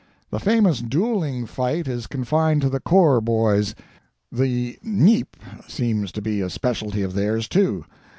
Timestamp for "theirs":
7.13-7.47